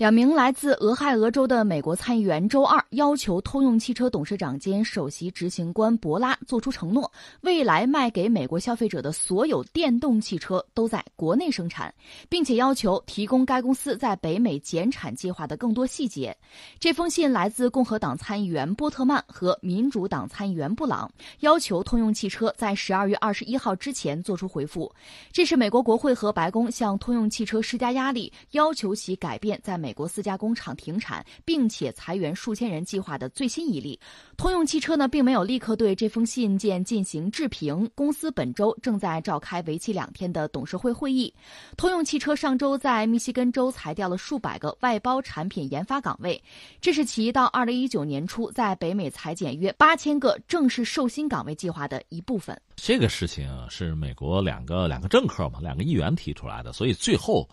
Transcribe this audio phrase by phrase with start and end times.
[0.00, 11.94] 两名来自俄亥俄州的美国参议员周二要求通用汽车董事长兼首席执行官博拉做出承诺，未来卖给美国消费者的所有电动汽车都在国内生产，
[12.30, 16.34] 并且要求提供该公司在北美减产计划的更多细节。
[16.78, 24.90] 这封信来自共和党参议员波特曼和民主党参议员布朗，要求通用汽车在十二月二十一号之前做出回复。
[25.30, 29.89] 这是美国国会和白宫向通用汽车施加压力，要求其改变在美。
[29.90, 33.98] 美国四家工厂停产，并且裁员数千人计划的最新一例。
[34.36, 37.90] 通用汽车呢，并没有立刻对这封信件进行置评。
[37.92, 41.34] 公司本周正在召开为期两天的董事会会议。
[41.76, 46.40] 通用汽车上周在密西根州裁掉了数百个外包产品研发岗位，
[46.80, 52.56] 这是其到二零一九年初在北美裁减约八千个正式受薪岗位计划的一部分。
[52.76, 57.44] 这个事情是美国两个两个政客嘛，两个议员提出来的，所以最后。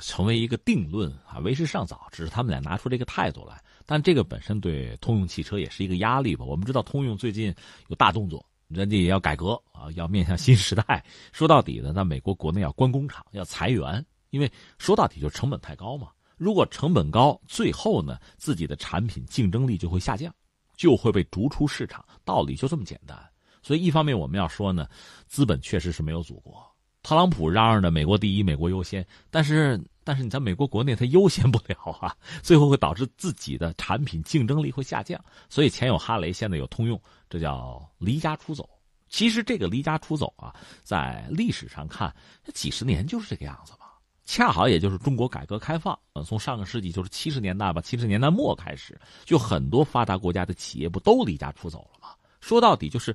[0.00, 2.08] 成为一个定论啊，为时尚早。
[2.12, 6.44] 只是他们俩拿出这个态度来，但这个本身对通用汽车也是一个压力吧。
[6.44, 7.54] 我们知道通用最近
[7.88, 11.04] 有大动作，人家也要改革啊，要面向新时代。
[11.32, 16.08] 说到底呢，在美国国内要关工厂，要裁员，因为说到底就成本太高嘛。
[16.36, 20.34] 如果成本高，最后呢，自己的产品竞争力就会下降，
[20.76, 22.04] 就会被逐出市场。
[22.24, 23.18] 道理就这么简单。
[23.62, 24.86] 所以一方面我们要说呢，
[25.26, 26.62] 资本确实是没有祖国。
[27.06, 35.24] 特朗普嚷嚷着美国第一、美国优先，但是但是你在美国国内他优先不了啊， 最后会导致自己的产品竞争力会下降。
[35.48, 38.68] 所以前有哈雷，现在有通用，这叫离家出走。
[39.08, 44.00] 其实这个离家出走啊，在历史上看，这几十年就是这个样子吧。
[44.24, 52.16] 恰好也就是中国改革开放，呃，从上个世纪就是七十年代吧，七十年代末开始，就很多发达国家的企业不都离家出走了吗？
[52.40, 53.14] 说到底就是，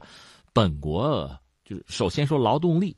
[0.53, 1.29] 本国
[1.65, 2.95] 就是首先说劳动力。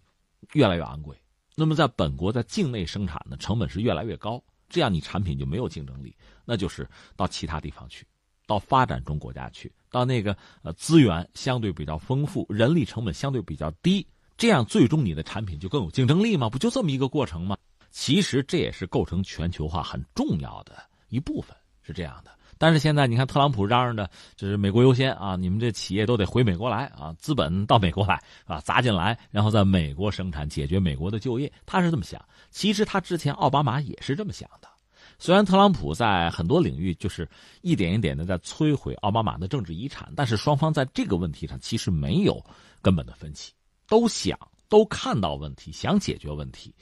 [0.51, 1.15] 越来越昂贵，
[1.55, 8.05] 那么在本国在境内生产的成本是越来越高，这样你产品就没有竞争力，那就是到其他地方去，
[8.45, 14.05] 到发展中国家去，到那个呃资源相对比较丰富、人力成本相对比较低，
[14.37, 16.49] 这样最终你的产品就更有竞争力吗？
[16.49, 17.57] 不就这么一个过程吗？
[17.91, 22.31] 其实这也是构成全球化很重要的一部分，是这样的。
[22.63, 32.23] 但是现在你看，特朗普嚷嚷着就是美国优先啊，你们这企业都得回美国来啊，资本到美国来啊，砸进来，然后在美国生产，解决美国的就业，他是这么想。
[32.51, 34.69] 其实他之前奥巴马也是这么想的。
[35.19, 37.29] 虽然特朗普在很多领域就是
[37.63, 42.41] 一点一点的在摧毁奥巴马的政治遗产，但是双方在这个问题上其实没有
[42.81, 43.51] 根本的分歧，
[43.89, 46.73] 都想都看到问题，想解决问题。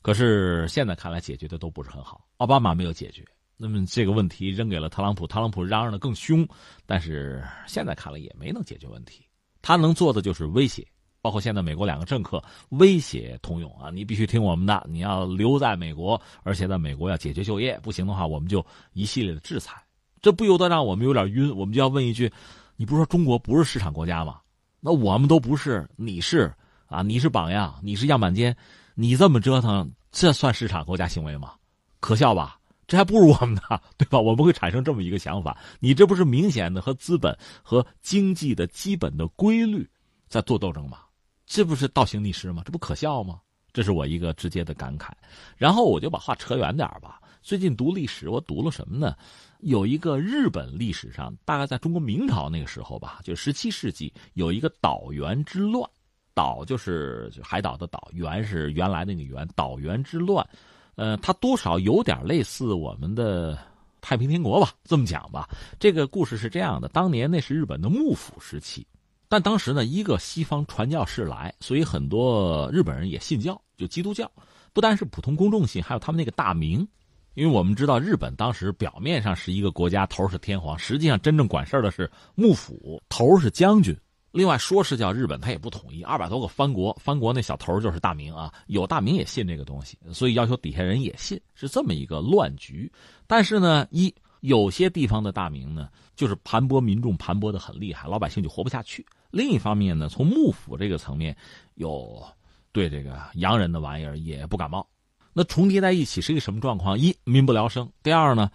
[0.00, 2.24] 可是现在看来，解决的都不是很好。
[2.36, 3.24] 奥巴马没有解决。
[3.56, 6.46] 那么这个问题扔给了特朗普，特朗普嚷嚷的更凶，
[6.86, 9.24] 但是现在看来也没能解决问题。
[9.62, 10.86] 他能做的就是威胁，
[11.22, 19.82] 包括现在美国两个政客威胁通用啊，你必须听我们的，你要留在美国，而且在美国要解决就业，不行的话我们就一系列的制裁。
[20.20, 22.30] 这不由得让我们有点晕，我们就要问一句：
[22.76, 24.40] 你不是说中国不是市场国家吗？
[24.80, 26.52] 那我们都不是，你是
[26.86, 27.02] 啊？
[27.02, 28.54] 你是榜样，你是样板间，
[28.94, 31.52] 你这么折腾，这算市场国家行为吗？
[32.00, 32.58] 可笑吧？
[32.86, 33.62] 这还不如我们呢，
[33.96, 34.18] 对吧？
[34.18, 39.88] 我们会产生这么一个想法：你这不是明显的和资本和经济的基本的规律
[40.28, 40.98] 在做斗争吗？
[41.46, 42.62] 这不是倒行逆施吗？
[42.64, 43.40] 这不可笑吗？
[43.72, 45.10] 这是我一个直接的感慨。
[45.56, 47.20] 然后我就把话扯远点吧。
[47.42, 49.14] 最近读历史，我读了什么呢？
[49.60, 55.88] 有一个日本历史上，大概在中国明朝那个时候吧，就十七世纪，有一个岛原之乱。
[56.34, 60.44] 岛就是海岛的岛，原是原来那个原，岛原之乱。
[60.96, 63.58] 呃，它多少有点类似我们的
[64.00, 65.48] 太平天国吧，这么讲吧。
[65.78, 68.86] 这个故事是这样的：当年那是日本的幕府时期，
[69.28, 74.30] 但当时呢，一个西方传教士来，所以很多日本人也信教，就基督教。
[74.72, 76.86] 不单是普通公众信，还有他们那个大名，
[77.34, 83.96] 因为我们知道日本当时表面上是一个国家，头是天皇，实际上真正管事的是幕府，头是将军。
[84.34, 92.90] 另外说是叫日本，他也不统一，二百多个藩国，藩国那小头就是大明啊，有大明也信这个东西，所以要求底下人也信，是这么一个乱局。
[93.28, 99.06] 但是呢，一有些地方的大明呢，就是盘剥民众，盘剥的很厉害，老百姓就活不下去。
[99.30, 101.36] 另一方面呢，从幕府这个层面，
[101.74, 102.20] 有
[102.72, 104.84] 对这个洋人的玩意儿也不感冒，
[105.32, 106.98] 那重叠在一起是一个什么状况？
[106.98, 108.50] 一民不聊生，第二呢，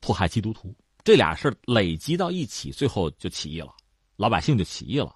[0.00, 3.74] 迫害基督徒，这俩事累积到一起，最后就起义了。
[4.18, 5.14] 老百姓就起义了，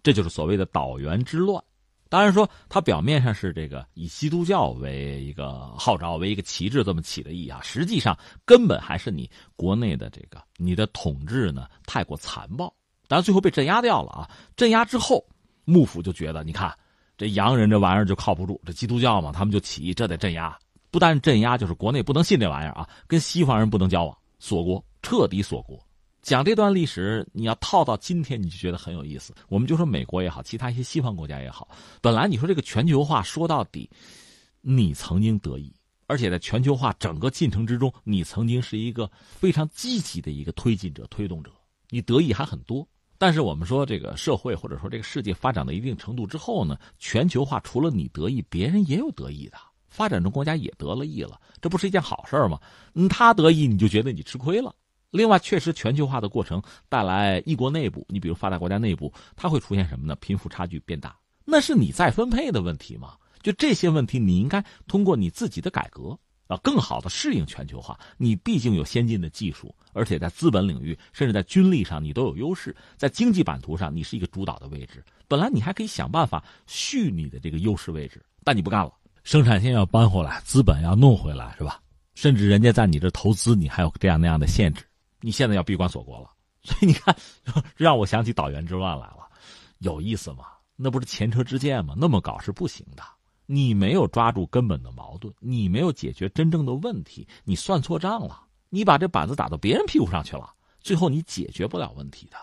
[0.00, 1.62] 这就是所谓的岛原之乱。
[2.08, 12.72] 当然说，它表面上是这个以基督教为一个号召、为一个旗帜这么起的义啊，实际上根本还是你国内的这个你的统治呢太过残暴。
[13.08, 14.30] 当然最后被镇压掉了啊！
[14.56, 15.26] 镇压之后，
[15.64, 16.72] 幕府就觉得，你看
[17.18, 20.56] 这洋人这玩意儿就靠不住，这基督教嘛，他们就起义，这得镇压。
[20.92, 25.84] 不但镇压，就是国内不能信这玩意儿啊，跟西方人不能交往，锁国，彻底锁国。
[26.24, 29.34] 讲这段历史，你要套到今天，你就觉得很有意思。
[29.46, 31.68] 我们就说美国也好，其他一些西方国家也好，
[32.00, 33.90] 本来你说这个全球化说到底，
[34.62, 35.70] 你曾经得意，
[36.06, 41.50] 而且在全球化整个进程之中，你曾经是一个非常积极的一个推进者、推动者，
[41.90, 42.88] 你得意还很多。
[43.18, 49.58] 但是我们说这个社会或者说这个世界发展到一定程度之后呢，全球化除了你得意，别人也有得意的，
[49.90, 52.58] 发展中国家也得了益了，这不是一件好事吗？
[52.94, 54.74] 嗯，他得意，你就觉得你吃亏了。
[55.16, 60.16] 另外，确实全球化的过程带来一国内部，你比如发达国家内部，它会出现什么呢？
[60.16, 63.14] 贫富差距变大，那是你再分配的问题吗？
[63.40, 66.18] 就这些问题，你应该通过你自己的改革
[66.48, 67.96] 啊，更好的适应全球化。
[68.16, 72.74] 你毕竟有先进的技术，而且在资本领域，甚至在军力上，你都有优势。
[72.96, 75.00] 在经济版图上，你是一个主导的位置。
[75.28, 81.80] 本来你还可以想办法续你的这个优势位置，但你不干了，生产线要搬回来，资本要弄回来，是吧？
[82.16, 84.84] 甚至人家在你这投资，你还有这样那样的限制。
[85.24, 86.28] 你现在要闭关锁国了，
[86.62, 87.16] 所以你看，
[87.76, 89.26] 让我想起岛原之乱来了，
[89.78, 90.44] 有意思吗？
[90.76, 91.94] 那不是前车之鉴吗？
[91.96, 93.02] 那么搞是不行的。
[93.46, 98.42] 你没有抓住根本的矛盾，你没有解决真正的问题，你算错账了。
[98.68, 102.36] 你把这板子打到别人屁股上去了，最后你解决不了问题的。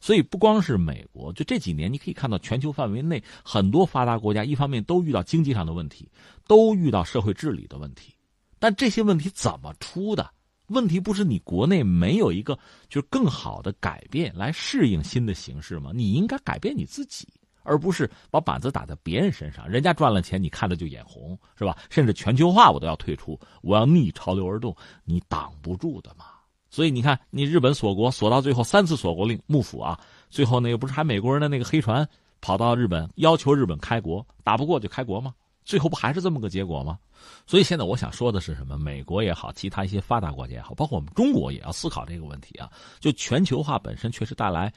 [0.00, 6.10] 所以不光是美国，就这几年你可以看到，全球范围内很多发达国家，一方面都遇到经济上的问题，
[6.46, 8.14] 都遇到社会治理的问题，
[8.58, 10.30] 但这些问题怎么出的？
[10.72, 12.58] 问题不是你国内没有一个
[12.88, 15.90] 就是更好的改变来适应新的形势吗？
[15.94, 17.28] 你应该改变你自己，
[17.62, 19.68] 而不是把板子打在别人身上。
[19.68, 21.76] 人家赚了钱，你看着就眼红，是吧？
[21.90, 24.74] 甚至全球化我都要退出，我要逆潮流而动，
[25.04, 26.24] 你挡不住的嘛。
[26.70, 32.08] 所以你看，你日本锁国锁到最后三次锁国令，幕府啊，最后那个不是还美国人的那个黑船
[32.40, 35.34] 跑到日本要求日本开国，打不过就开国吗？
[35.64, 36.98] 最后不还是这么个结果吗？
[37.46, 38.76] 所以现在我想说的是什么？
[38.78, 42.70] 美国也好，其他一些发达国家也好，包括我们中国也要思考这个问题啊。
[43.00, 44.72] 就全球化本身确实带来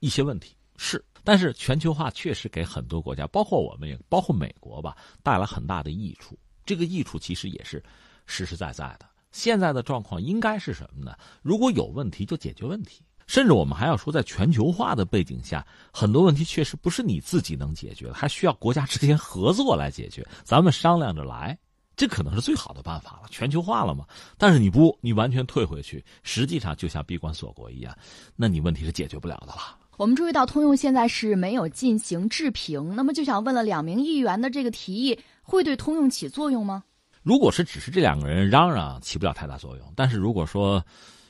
[0.00, 6.38] 一些问题，是，但是全球化确实给很多国家，包括我们也包括美国吧，带来很大的益处。
[6.64, 7.82] 这个益处其实也是
[8.26, 9.06] 实实在在的。
[9.32, 11.16] 现在的状况应该是什么呢？
[11.42, 13.04] 如果有问题就解决问题。
[13.26, 20.26] 甚至我们还要说，在全球化的背景下，很多问题确实不是你自己能解决的，还需要国家之间合作来解决。
[20.44, 21.58] 咱们商量着来，
[21.96, 23.28] 这可能是最好的办法了。
[23.30, 24.04] 全球化了嘛？
[24.36, 27.96] 但是你不，你完全退回去，实际上就像闭关锁国一样，
[28.36, 29.78] 那你问题是解决不了的了。
[29.96, 36.82] 我们注意到通用现在是没有进行置评，那么就想问了，两名议员的这个提议会对通用起作用吗？
[37.22, 39.92] 如果是只是这两个人嚷嚷，起不了太大作用。
[39.94, 40.84] 但是如果说，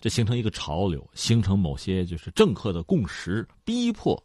[0.05, 4.23] 这形成一个潮流，形成某些就是政客的共识，逼迫，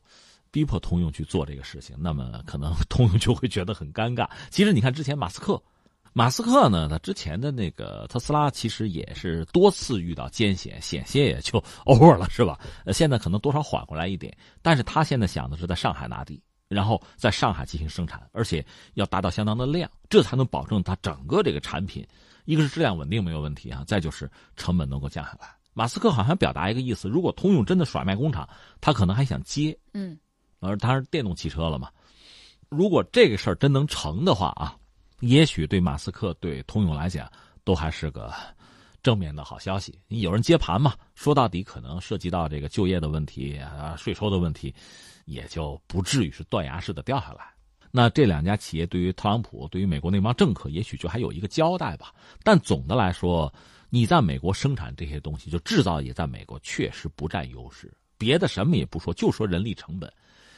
[0.52, 4.30] 逼迫通用去做这个事情，那么可能 通用就会觉得很尴尬。
[4.50, 5.64] 其实你看之前马斯克，
[6.12, 12.60] 马斯克呢，他之前的那个特斯拉其实也是多次遇到艰险，险些也就 over 了，是吧？
[12.84, 18.66] 呃，现在可能多少缓过来一点，但是他现在想的是在上海拿地，然后在上海进行生产，而且
[18.96, 22.06] 要达到相当的量，这才能保证他整个这个产品，
[22.44, 25.56] 一个是质量稳定没有问题啊，再就是成本能够降下来。
[25.80, 28.46] 马斯克好像表达一个意思：如果通用真的甩卖工厂，
[28.82, 29.74] 他可能还想接。
[29.94, 30.20] 嗯，
[30.60, 31.90] 而他是电动汽车了嘛？
[32.68, 34.76] 如果这个事儿真能成的话啊，
[35.22, 37.32] 也许对马斯克、对通用来讲，
[37.64, 38.30] 都还是个
[39.02, 39.98] 正面的好消息。
[40.10, 40.94] 有人接盘嘛？
[41.16, 44.76] 说到底，可能涉及到这个就业的问题啊、税收的问题，
[45.24, 47.46] 也就不至于是断崖式的掉下来。
[47.90, 52.14] 那这两家企业对于特朗普、对于美国那帮政客，也许就还有一个交代吧。
[52.44, 53.50] 但总的来说。
[53.90, 57.92] 你在美国生产这些东西，就制造业在美国确实不占优势。
[58.18, 60.12] 别的什么也不说，就说人力成本。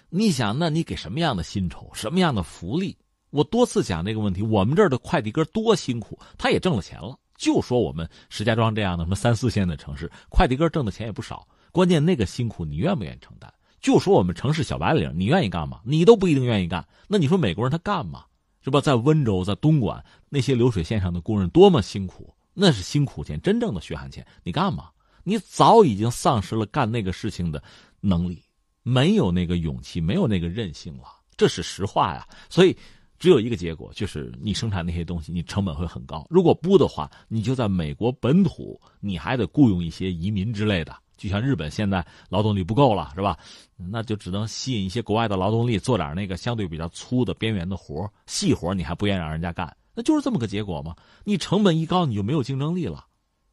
[0.09, 2.97] 你想，那你给什么样的薪酬，什么样的福利？
[3.29, 4.41] 我多次讲这个问题。
[4.41, 7.17] 我们这儿的快递哥多辛苦，他也挣了钱了。
[7.37, 11.47] 就说我们石家庄这样的什么三四线的城市，快递哥挣的钱也不少。
[11.71, 13.51] 关键那个辛苦，你愿不愿意承担？
[13.79, 15.79] 就说我们城市小白领，你愿意干吗？
[15.85, 16.85] 你都不一定愿意干。
[17.07, 18.25] 那你说美国人他干吗？
[18.63, 18.81] 是吧？
[18.81, 22.35] 在温州，在东莞那些流水线上的工人多么辛苦。
[22.53, 24.25] 那是辛苦钱，真正的血汗钱。
[24.43, 24.89] 你干嘛？
[25.23, 27.61] 你早已经丧失了干那个事情的
[27.99, 28.43] 能力，
[28.83, 31.03] 没有那个勇气，没有那个韧性了。
[31.37, 32.27] 这是实话呀。
[32.49, 32.75] 所以，
[33.19, 36.25] 只有一个结果，就是你生产那些东西，你成本会很高。
[36.29, 40.95] 如果不的话，你就在美国本土，你还得雇佣一些移民之类的。
[41.17, 43.37] 就像日本现在劳动力不够了，是吧？
[43.77, 49.71] 那就只能吸引一些国外的劳动力，做点那个相对比较粗的边缘的活细活你还不愿意让人家干。
[49.93, 50.95] 那就是这么个结果嘛？
[51.23, 53.05] 你成本一高，你就没有竞争力了。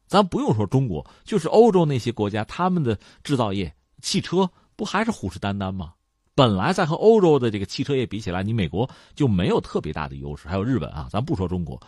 [0.07, 5.93] 咱不用说中国，就是欧洲那些国家，他们的制造业、汽车不还是虎视眈眈吗？
[6.33, 10.47] 本来在和欧洲的这个汽车业比起来，你美国就没有特别大的优势。
[10.47, 11.79] 还有日本啊，咱不说中国，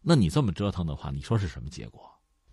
[0.00, 2.02] 那你这么折腾的话，你说是什么结果？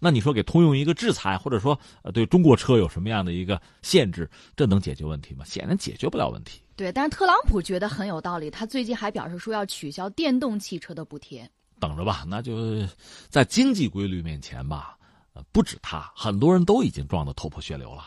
[0.04, 5.46] 那你说给通用一个制裁，或者说呃对中国车有什么样的一个限制，这能解决问题吗？
[5.46, 6.60] 显然解决不了问题。
[6.76, 11.50] 对，但是特朗普觉得很有道理，他最近还表示说要取消电动汽车的补贴。
[11.80, 12.86] 等着吧，那就
[13.30, 14.98] 在经济规律面前吧，
[15.34, 18.04] 呃，不止他，很多人都已经撞得头破血流了。